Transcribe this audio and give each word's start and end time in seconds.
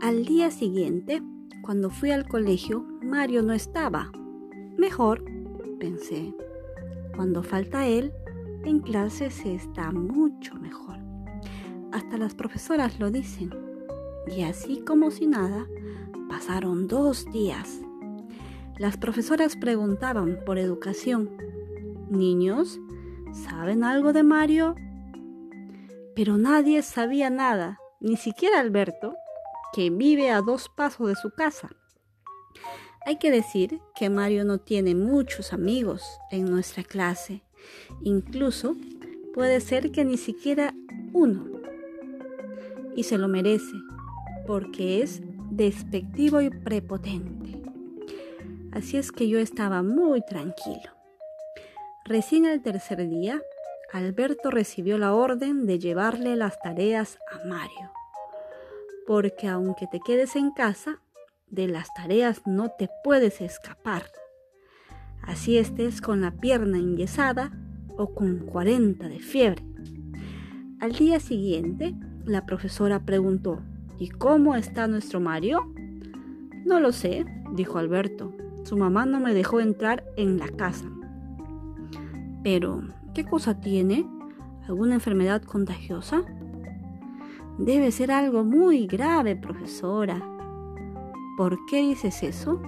Al 0.00 0.24
día 0.24 0.50
siguiente, 0.50 1.22
cuando 1.60 1.90
fui 1.90 2.10
al 2.10 2.26
colegio, 2.26 2.86
Mario 3.02 3.42
no 3.42 3.52
estaba. 3.52 4.10
Mejor, 4.78 5.22
pensé, 5.78 6.34
cuando 7.14 7.42
falta 7.42 7.86
él, 7.86 8.10
en 8.64 8.80
clase 8.80 9.30
se 9.30 9.54
está 9.54 9.92
mucho 9.92 10.54
mejor. 10.54 10.96
Hasta 11.92 12.16
las 12.16 12.34
profesoras 12.34 12.98
lo 12.98 13.10
dicen. 13.10 13.50
Y 14.26 14.40
así 14.40 14.80
como 14.80 15.10
si 15.10 15.26
nada, 15.26 15.66
pasaron 16.30 16.88
dos 16.88 17.30
días. 17.30 17.82
Las 18.78 18.96
profesoras 18.96 19.54
preguntaban 19.54 20.38
por 20.46 20.58
educación. 20.58 21.28
Niños, 22.08 22.80
¿saben 23.34 23.84
algo 23.84 24.14
de 24.14 24.22
Mario? 24.22 24.76
Pero 26.16 26.38
nadie 26.38 26.80
sabía 26.80 27.28
nada, 27.28 27.78
ni 28.00 28.16
siquiera 28.16 28.60
Alberto, 28.60 29.14
que 29.72 29.90
vive 29.90 30.30
a 30.30 30.40
dos 30.40 30.68
pasos 30.68 31.08
de 31.08 31.14
su 31.14 31.30
casa. 31.30 31.70
Hay 33.06 33.16
que 33.16 33.30
decir 33.30 33.80
que 33.94 34.10
Mario 34.10 34.44
no 34.44 34.58
tiene 34.58 34.94
muchos 34.94 35.52
amigos 35.52 36.02
en 36.30 36.50
nuestra 36.50 36.84
clase. 36.84 37.42
Incluso 38.02 38.76
puede 39.32 39.60
ser 39.60 39.90
que 39.90 40.04
ni 40.04 40.16
siquiera 40.16 40.74
uno. 41.12 41.46
Y 42.94 43.04
se 43.04 43.16
lo 43.16 43.28
merece, 43.28 43.74
porque 44.46 45.02
es 45.02 45.22
despectivo 45.50 46.40
y 46.40 46.50
prepotente. 46.50 47.60
Así 48.72 48.96
es 48.96 49.12
que 49.12 49.28
yo 49.28 49.38
estaba 49.38 49.82
muy 49.82 50.20
tranquilo. 50.22 50.90
Recién 52.04 52.44
el 52.44 52.62
tercer 52.62 53.08
día, 53.08 53.40
Alberto 53.92 54.50
recibió 54.50 54.98
la 54.98 55.14
orden 55.14 55.66
de 55.66 55.78
llevarle 55.78 56.36
las 56.36 56.60
tareas 56.60 57.18
a 57.30 57.46
Mario. 57.46 57.90
Porque 59.10 59.48
aunque 59.48 59.88
te 59.88 59.98
quedes 59.98 60.36
en 60.36 60.52
casa, 60.52 61.00
de 61.48 61.66
las 61.66 61.92
tareas 61.94 62.42
no 62.46 62.68
te 62.68 62.88
puedes 63.02 63.40
escapar. 63.40 64.04
Así 65.20 65.58
estés 65.58 66.00
con 66.00 66.20
la 66.20 66.30
pierna 66.30 66.78
enyesada 66.78 67.50
o 67.96 68.14
con 68.14 68.46
40 68.46 69.08
de 69.08 69.18
fiebre. 69.18 69.64
Al 70.78 70.92
día 70.92 71.18
siguiente, 71.18 71.96
la 72.24 72.46
profesora 72.46 73.00
preguntó, 73.00 73.60
¿Y 73.98 74.10
cómo 74.10 74.54
está 74.54 74.86
nuestro 74.86 75.18
Mario? 75.18 75.74
No 76.64 76.78
lo 76.78 76.92
sé, 76.92 77.26
dijo 77.52 77.78
Alberto. 77.78 78.32
Su 78.62 78.76
mamá 78.76 79.06
no 79.06 79.18
me 79.18 79.34
dejó 79.34 79.58
entrar 79.58 80.04
en 80.16 80.38
la 80.38 80.46
casa. 80.46 80.88
Pero, 82.44 82.84
¿qué 83.12 83.24
cosa 83.24 83.60
tiene? 83.60 84.06
¿Alguna 84.68 84.94
enfermedad 84.94 85.42
contagiosa? 85.42 86.22
Debe 87.60 87.90
ser 87.92 88.10
algo 88.10 88.42
muy 88.42 88.86
grave, 88.86 89.36
profesora. 89.36 90.18
¿Por 91.36 91.58
qué 91.66 91.82
dices 91.82 92.22
eso? 92.22 92.58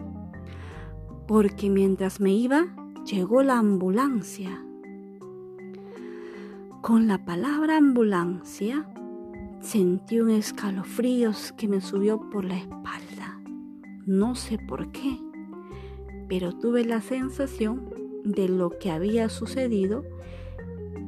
Porque 1.27 1.71
mientras 1.71 2.21
me 2.21 2.35
iba, 2.35 2.67
llegó 3.07 3.43
la 3.43 3.57
ambulancia. 3.57 4.63
Con 6.83 7.09
la 7.09 7.25
palabra 7.25 7.79
ambulancia, 7.79 8.87
sentí 9.61 10.21
un 10.21 10.29
escalofrío 10.29 11.31
que 11.57 11.69
me 11.69 11.81
subió 11.81 12.29
por 12.29 12.45
la 12.45 12.59
espalda. 12.59 13.41
No 14.05 14.35
sé 14.35 14.59
por 14.59 14.93
qué, 14.93 15.19
pero 16.29 16.53
tuve 16.53 16.85
la 16.85 17.01
sensación 17.01 17.89
de 18.25 18.47
lo 18.47 18.69
que 18.79 18.91
había 18.91 19.31
sucedido 19.31 20.05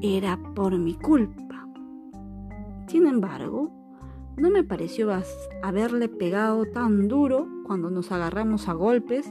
era 0.01 0.39
por 0.55 0.79
mi 0.79 0.95
culpa. 0.95 1.44
Sin 2.95 3.09
embargo, 3.09 3.73
no 4.37 4.51
me 4.51 4.63
pareció 4.63 5.11
haberle 5.65 6.09
pegado 6.09 6.65
tan 6.67 7.09
duro 7.09 7.49
cuando 7.67 7.91
nos 7.91 8.13
agarramos 8.13 8.69
a 8.69 8.73
golpes 8.73 9.27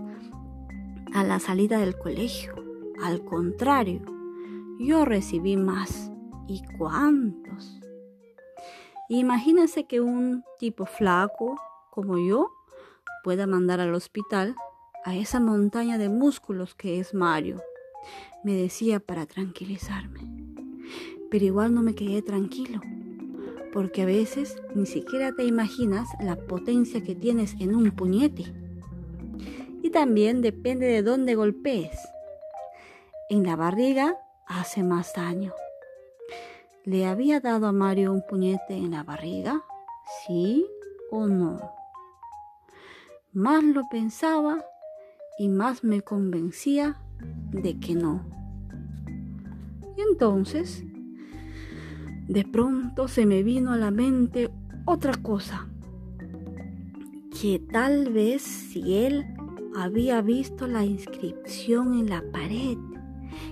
a 1.13 1.23
la 1.23 1.39
salida 1.39 1.77
del 1.77 1.97
colegio. 1.97 2.53
Al 3.01 3.23
contrario, 3.23 4.01
yo 4.79 5.05
recibí 5.05 5.55
más. 5.55 6.11
¿Y 6.45 6.61
cuántos? 6.77 7.79
Imagínense 9.07 9.85
que 9.85 10.01
un 10.01 10.43
tipo 10.59 10.85
flaco 10.85 11.55
como 11.89 12.17
yo 12.17 12.51
pueda 13.23 13.47
mandar 13.47 13.79
al 13.79 13.95
hospital 13.95 14.57
a 15.05 15.15
esa 15.15 15.39
montaña 15.39 15.97
de 15.97 16.09
músculos 16.09 16.75
que 16.75 16.99
es 16.99 17.13
Mario, 17.13 17.61
me 18.43 18.55
decía 18.55 18.99
para 18.99 19.25
tranquilizarme. 19.25 20.19
Pero 21.31 21.45
igual 21.45 21.73
no 21.73 21.81
me 21.81 21.95
quedé 21.95 22.21
tranquilo 22.21 22.81
porque 23.73 24.03
a 24.03 24.06
veces 24.06 24.61
ni 24.75 24.85
siquiera 24.85 25.31
te 25.34 25.44
imaginas 25.44 26.07
la 26.22 26.35
potencia 26.35 27.03
que 27.03 27.16
tienes 27.16 27.56
en 27.59 27.75
un 27.75 27.89
puñete. 27.91 28.45
Y 29.81 29.89
también 29.89 30.44
depende 30.44 30.85
de 30.85 31.01
dónde 31.01 31.34
golpees. 31.34 31.97
En 33.29 33.44
la 33.44 33.56
barriga 33.56 34.16
hace 34.45 34.83
más 34.83 35.13
daño. 35.16 35.53
¿Le 36.85 37.07
había 37.07 37.39
dado 37.39 37.66
a 37.66 37.72
Mario 37.72 38.13
un 38.13 38.22
puñete 38.28 38.75
en 38.75 38.91
la 38.91 39.03
barriga? 39.03 39.63
¿Sí 40.28 40.66
o 41.09 41.25
no? 41.25 41.59
Más 43.31 43.63
lo 43.63 43.89
pensaba 43.89 44.63
y 45.39 45.50
más 45.50 45.83
me 45.83 46.01
convencía 46.01 47.01
de 47.51 47.79
que 47.79 47.95
no. 47.95 48.23
Y 49.97 50.01
entonces 50.01 50.83
de 52.28 52.44
pronto 52.45 53.07
se 53.07 53.25
me 53.25 53.44
vino 53.44 53.72
a 53.72 53.78
la 53.78 53.91
mente 53.91 54.50
otra 54.85 55.13
cosa, 55.13 55.67
que 57.39 57.59
tal 57.59 58.11
vez 58.11 58.41
si 58.41 58.95
él 58.95 59.25
había 59.75 60.22
visto 60.22 60.67
la 60.67 60.85
inscripción 60.85 62.00
en 62.00 62.09
la 62.09 62.23
pared 62.31 62.78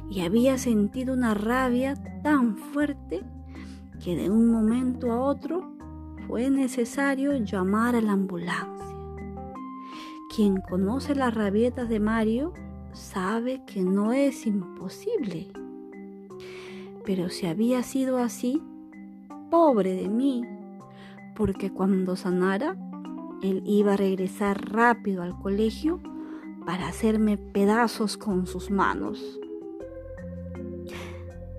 y 0.10 0.22
había 0.22 0.58
sentido 0.58 1.14
una 1.14 1.34
rabia 1.34 1.96
tan 2.24 2.58
fuerte 2.58 3.22
que 4.04 4.16
de 4.16 4.30
un 4.30 4.52
momento 4.52 5.12
a 5.12 5.22
otro 5.22 5.76
fue 6.28 6.50
necesario 6.50 7.34
llamar 7.38 7.96
a 7.96 8.02
la 8.02 8.14
ambulancia. 8.14 8.68
Quien 10.34 10.62
conoce 10.62 11.14
las 11.14 11.34
rabietas 11.34 11.90
de 11.90 12.00
Mario 12.00 12.54
sabe 12.94 13.64
que 13.66 13.81
no 13.81 14.14
es 14.14 14.46
imposible. 14.46 15.52
Pero 17.06 17.29
si 17.29 17.47
había 17.47 17.84
sido 17.84 18.17
así, 18.17 18.62
pobre 19.50 19.95
de 19.95 20.07
mí, 20.07 20.44
porque 21.35 21.72
cuando 21.72 22.16
sanara, 22.16 22.75
él 23.41 23.63
iba 23.66 23.94
a 23.94 23.97
regresar 23.97 24.72
rápido 24.72 25.23
al 25.23 25.38
colegio 25.38 26.00
para 26.66 26.88
hacerme 26.88 27.38
pedazos 27.38 28.17
con 28.17 28.45
sus 28.45 28.69
manos. 28.69 29.39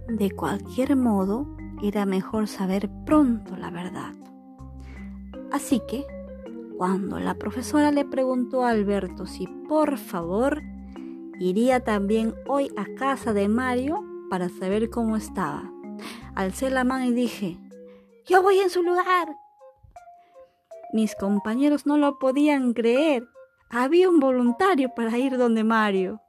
De 0.08 0.30
cualquier 0.30 0.96
modo, 0.96 1.46
era 1.82 2.06
mejor 2.06 2.46
saber 2.46 2.88
pronto 3.04 3.56
la 3.56 3.70
verdad. 3.70 4.12
Así 5.50 5.80
que, 5.88 6.06
cuando 6.76 7.18
la 7.18 7.34
profesora 7.34 7.90
le 7.90 8.04
preguntó 8.04 8.64
a 8.64 8.70
Alberto 8.70 9.26
si 9.26 9.46
por 9.68 9.98
favor 9.98 10.62
iría 11.38 11.80
también 11.80 12.34
hoy 12.46 12.70
a 12.76 12.86
casa 12.94 13.32
de 13.32 13.48
Mario, 13.48 14.04
para 14.32 14.48
saber 14.48 14.88
cómo 14.88 15.14
estaba. 15.18 15.70
Alcé 16.34 16.70
la 16.70 16.84
mano 16.84 17.04
y 17.04 17.12
dije, 17.12 17.58
yo 18.24 18.42
voy 18.42 18.60
en 18.60 18.70
su 18.70 18.82
lugar. 18.82 19.28
Mis 20.94 21.14
compañeros 21.14 21.84
no 21.84 21.98
lo 21.98 22.18
podían 22.18 22.72
creer. 22.72 23.28
Había 23.68 24.08
un 24.08 24.20
voluntario 24.20 24.90
para 24.96 25.18
ir 25.18 25.36
donde 25.36 25.64
Mario. 25.64 26.22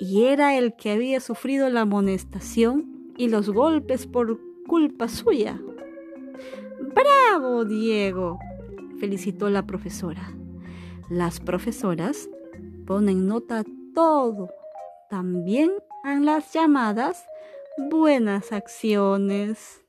Y 0.00 0.24
era 0.24 0.56
el 0.56 0.74
que 0.74 0.92
había 0.92 1.20
sufrido 1.20 1.68
la 1.68 1.82
amonestación 1.82 3.12
y 3.18 3.28
los 3.28 3.50
golpes 3.50 4.06
por 4.06 4.40
culpa 4.66 5.08
suya. 5.08 5.60
¡Bravo, 6.80 7.66
Diego! 7.66 8.38
felicitó 8.98 9.50
la 9.50 9.66
profesora. 9.66 10.32
Las 11.10 11.40
profesoras 11.40 12.30
ponen 12.86 13.26
nota 13.26 13.58
a 13.58 13.64
todo 13.94 14.48
también 15.08 15.72
en 16.04 16.24
las 16.24 16.52
llamadas 16.52 17.26
buenas 17.90 18.52
acciones. 18.52 19.83